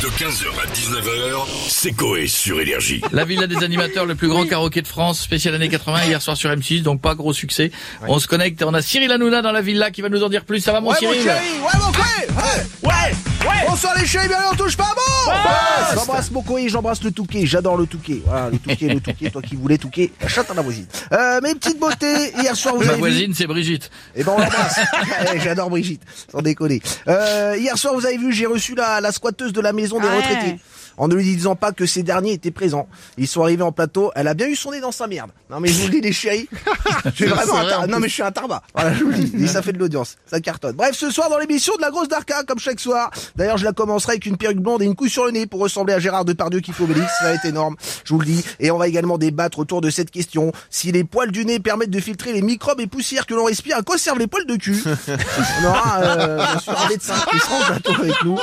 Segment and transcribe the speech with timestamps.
[0.00, 3.02] De 15h à 19h, c'est Coé sur Énergie.
[3.12, 6.38] La Villa des animateurs, le plus grand karaoké de France, spécial année 80, hier soir
[6.38, 7.70] sur M6, donc pas gros succès.
[8.08, 10.46] On se connecte, on a Cyril Hanouna dans la villa qui va nous en dire
[10.46, 10.60] plus.
[10.60, 12.02] Ça va mon Ouais, mon Cyril chéri, ouais, mon Coé
[12.34, 13.29] Ouais, ouais,
[13.68, 15.32] Bonsoir les chéris, bienvenue, on touche pas bon
[15.94, 18.20] J'embrasse mon Coé, j'embrasse le Touquet, j'adore le Touquet.
[18.26, 20.86] Voilà, le Touquet, le Touquet, toi qui voulais Touquet, chatte à la voisine.
[21.12, 23.00] Euh, mes petites beautés, hier soir vous Ma avez vu...
[23.00, 23.90] voisine, c'est Brigitte.
[24.14, 24.80] Eh ben on l'embrasse.
[25.34, 26.82] Eh, J'adore Brigitte, sans déconner.
[27.08, 30.06] Euh, hier soir vous avez vu, j'ai reçu la, la squatteuse de la maison des
[30.08, 30.16] Ouais.
[30.16, 30.56] retraités.
[31.00, 32.86] En ne lui disant pas que ces derniers étaient présents.
[33.16, 35.30] Ils sont arrivés en plateau, elle a bien eu son nez dans sa merde.
[35.50, 36.46] Non mais je vous le dis les chéris,
[37.06, 38.62] je suis vraiment un tar- Non mais je suis un tarba.
[38.74, 39.44] Voilà, je vous le dis.
[39.44, 40.76] Et ça fait de l'audience, ça cartonne.
[40.76, 43.10] Bref, ce soir dans l'émission de la grosse Darka, comme chaque soir.
[43.34, 45.60] D'ailleurs, je la commencerai avec une perruque blonde et une couille sur le nez pour
[45.60, 47.06] ressembler à Gérard Depardieu qui fait Obélix.
[47.18, 48.44] Ça va être énorme, je vous le dis.
[48.60, 50.52] Et on va également débattre autour de cette question.
[50.68, 53.78] Si les poils du nez permettent de filtrer les microbes et poussières que l'on respire,
[53.78, 54.82] à quoi servent les poils de cul?
[55.62, 58.38] On aura euh, bien sûr un médecin qui sera en plateau avec nous.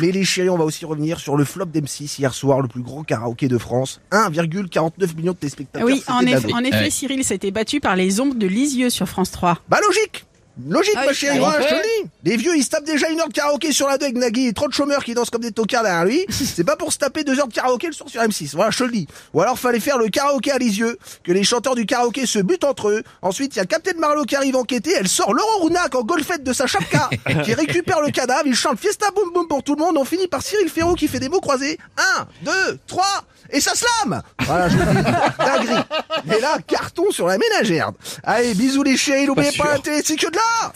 [0.00, 2.82] Mais les chéris, on va aussi revenir sur le flop d'M6 hier soir, le plus
[2.82, 4.00] grand karaoké de France.
[4.12, 5.86] 1,49 millions de téléspectateurs.
[5.86, 6.52] Oui, en dingue.
[6.52, 6.90] en effet Ouais.
[6.90, 9.58] Cyril s'était battu par les ombres de Lisieux sur France 3.
[9.68, 10.24] Bah logique
[10.68, 12.10] Logique Ah ma chérie, ouais, en je te le dis.
[12.24, 14.48] Les vieux, ils se tapent déjà une heure de karaoké sur la deux avec Nagui
[14.48, 16.26] et trop de chômeurs qui dansent comme des tocards derrière lui.
[16.30, 18.50] C'est pas pour se taper deux heures de karaoké le soir sur M6.
[18.54, 19.06] Voilà, je te le dis.
[19.32, 22.64] Ou alors fallait faire le karaoké à Lisieux, que les chanteurs du karaoké se butent
[22.64, 23.02] entre eux.
[23.22, 24.92] Ensuite, il y a Captain Marlowe qui arrive enquêter.
[24.98, 27.08] Elle sort Laurent Rounac en golfette de sa chapka,
[27.44, 28.46] qui récupère le cadavre.
[28.46, 29.96] Il chante Fiesta Boum Boum pour tout le monde.
[29.96, 31.78] On finit par Cyril Ferraud qui fait des mots croisés.
[31.96, 35.02] Un, deux, trois, et ça slame Voilà, je vous dis.
[35.38, 35.82] Dinguerie.
[36.26, 37.90] Mais là, carton sur la ménagère.
[38.22, 39.26] Allez, bisous les chéris.
[39.26, 40.72] N'oubliez pas, la télé, c'est que de là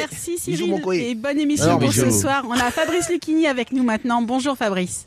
[0.00, 2.44] Merci Cyril et bonne émission Alors, pour ce soir.
[2.48, 4.22] On a Fabrice Lucchini avec nous maintenant.
[4.22, 5.06] Bonjour Fabrice.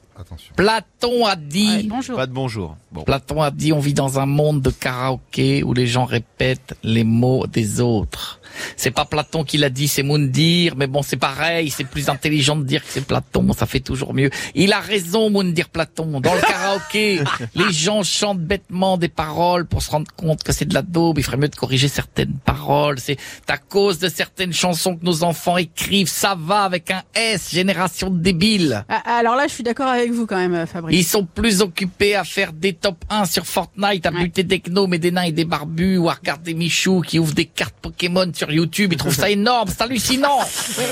[0.55, 2.15] Platon a Ouais, dit, bonjour.
[2.15, 2.75] Pas de bonjour.
[2.91, 3.03] Bon.
[3.03, 7.03] Platon a dit, on vit dans un monde de karaoké où les gens répètent les
[7.03, 8.39] mots des autres.
[8.77, 12.55] C'est pas Platon qui l'a dit, c'est Moundir, mais bon, c'est pareil, c'est plus intelligent
[12.55, 14.29] de dire que c'est Platon, ça fait toujours mieux.
[14.55, 16.19] Il a raison, Moundir Platon.
[16.21, 17.21] Dans le karaoké,
[17.55, 21.17] les gens chantent bêtement des paroles pour se rendre compte que c'est de la daube.
[21.19, 22.99] Il ferait mieux de corriger certaines paroles.
[22.99, 23.17] C'est
[23.47, 26.07] à cause de certaines chansons que nos enfants écrivent.
[26.09, 28.85] Ça va avec un S, génération de débiles.
[28.89, 30.97] Ah, alors là, je suis d'accord avec vous quand même, euh, Fabrice.
[30.99, 34.23] Ils sont plus occupés à faire des top 1 sur Fortnite, à Ouais.
[34.23, 37.33] buter des gnomes et des nains et des barbus, ou à regarder Michou qui ouvre
[37.33, 38.91] des cartes Pokémon sur YouTube.
[38.93, 40.39] Ils trouvent ça énorme, c'est hallucinant.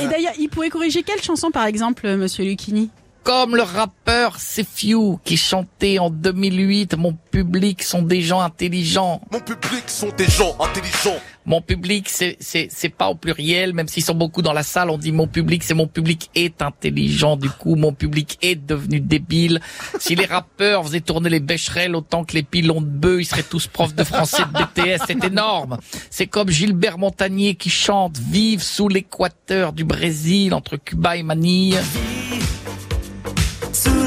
[0.04, 2.90] Et d'ailleurs, il pourrait corriger quelle chanson par exemple, euh, Monsieur Lucchini?
[3.24, 9.22] Comme le rappeur Sefiu qui chantait en 2008, mon public sont des gens intelligents.
[9.32, 11.20] Mon public sont des gens intelligents.
[11.46, 14.90] Mon public, c'est, c'est, c'est pas au pluriel, même s'ils sont beaucoup dans la salle,
[14.90, 19.00] on dit mon public, c'est mon public est intelligent, du coup, mon public est devenu
[19.00, 19.60] débile.
[20.00, 23.44] Si les rappeurs faisaient tourner les bécherelles autant que les pilons de bœufs, ils seraient
[23.44, 25.80] tous profs de français de BTS, c'est énorme.
[26.10, 31.80] C'est comme Gilbert Montagnier qui chante Vive sous l'équateur du Brésil, entre Cuba et Manille.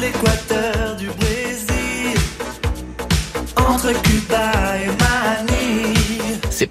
[0.03, 0.82] L'équateur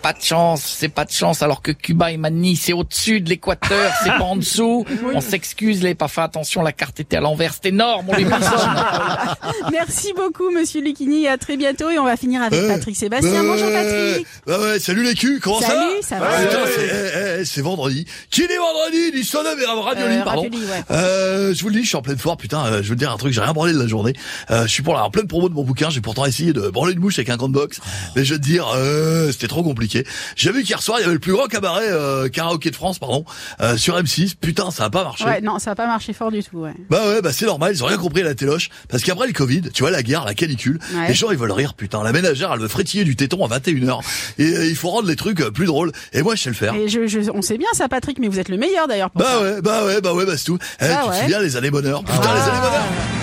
[0.01, 3.29] pas de chance, c'est pas de chance, alors que Cuba et Manille, c'est au-dessus de
[3.29, 4.85] l'équateur, c'est pas en dessous.
[5.13, 8.25] On s'excuse, les pas fait attention, la carte était à l'envers, c'est énorme, on les.
[9.72, 11.28] Merci beaucoup, Monsieur Lucchini.
[11.28, 13.44] À très bientôt et on va finir avec Patrick Sébastien.
[13.44, 14.25] Bonjour Patrick.
[14.47, 17.45] Bah ouais, salut les culs, comment Salut, ça ça va va Putain, c'est eh, eh,
[17.45, 18.06] c'est vendredi.
[18.29, 20.44] Qui dit vendredi sonne et radioli, Euh, pardon.
[20.44, 20.84] Radioli, ouais.
[20.91, 23.00] Euh, je vous le dis, je suis en pleine forme, putain, euh, je veux te
[23.00, 24.13] dire un truc, j'ai rien branlé de la journée.
[24.50, 26.69] Euh, je suis pour la, en pleine promo de mon bouquin, j'ai pourtant essayé de
[26.69, 27.79] branler une mouche avec un grand box,
[28.16, 29.91] mais je veux te dire, euh, c'était trop compliqué.
[30.35, 33.00] J'ai vu qu'hier soir, il y avait le plus grand cabaret euh, karaoké de France,
[33.00, 33.25] pardon,
[33.62, 34.35] euh, sur M6.
[34.40, 35.24] Putain, ça a pas marché.
[35.25, 36.57] Ouais, non, ça a pas marché fort du tout.
[36.59, 36.74] Ouais.
[36.90, 38.69] Bah ouais, bah c'est normal, ils ont rien compris à la téloche.
[38.90, 41.07] Parce qu'après le Covid, tu vois, la guerre, la canicule, Ouais.
[41.07, 42.03] les gens ils veulent rire, putain.
[42.03, 44.00] La ménagère, elle veut frétiller du téton à 21h.
[44.38, 45.91] Et euh, il faut rendre les trucs euh, plus drôles.
[46.13, 46.73] Et moi, je sais le faire.
[46.75, 49.25] Et je, je, on sait bien ça, Patrick, mais vous êtes le meilleur d'ailleurs Bah
[49.28, 49.41] ça.
[49.41, 50.58] ouais, bah ouais, bah ouais, bah c'est tout.
[50.81, 51.19] Eh, Bah tu te ouais.
[51.22, 52.35] souviens les années bonheur Putain, Ah.
[52.35, 53.20] les années bonheur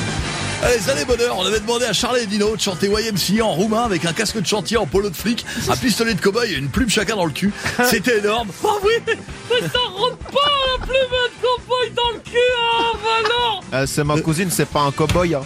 [0.63, 3.53] Allez, les années bonheur, on avait demandé à Charlie et Dino de chanter YMCA en
[3.53, 6.57] roumain avec un casque de chantier en polo de flic, un pistolet de cow-boy et
[6.57, 7.53] une plume chacun dans le cul.
[7.85, 8.49] C'était énorme.
[8.65, 13.29] Oh oui, mais ça rentre pas la plume de cowboy dans le cul, ah bah
[13.31, 15.35] non Euh, c'est ma cousine, c'est pas un cowboy.
[15.37, 15.43] Hein.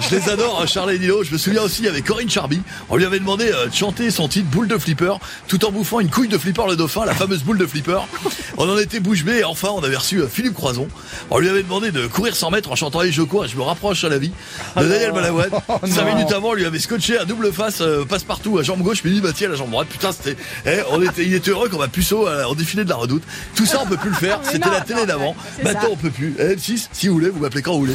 [0.00, 1.22] Je les adore, hein, Charlie et Dino.
[1.22, 2.60] Je me souviens aussi, il y avait Corinne Charby.
[2.88, 5.14] On lui avait demandé euh, de chanter son titre Boule de Flipper,
[5.48, 8.00] tout en bouffant une couille de Flipper le dauphin, la fameuse boule de Flipper.
[8.56, 10.88] On en était bouche bée et enfin, on avait reçu euh, Philippe Croison.
[11.30, 13.56] On lui avait demandé de courir 100 mètres en chantant Et je cours et je
[13.56, 14.32] me rapproche à la vie
[14.76, 15.50] de Daniel Balavoine.
[15.86, 19.04] Cinq minutes avant, on lui avait scotché un double face euh, passe-partout à jambe gauche,
[19.04, 19.88] Mini Mathieu à la jambe droite.
[19.88, 20.36] Putain, c'était,
[20.66, 23.22] eh, on était, il était heureux comme un puceau au défilé de la redoute.
[23.54, 24.40] Tout ça, on peut plus le faire.
[24.42, 25.34] C'était la télé d'avant.
[25.62, 25.88] Maintenant, ça.
[25.90, 26.34] on peut plus.
[26.38, 27.94] Eh, M6, si vous voulez, vous m'appelez quand vous voulez.